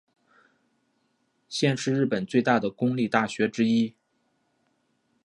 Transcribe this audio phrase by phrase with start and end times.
[1.47, 3.93] 现是日本最大的公立大学之一。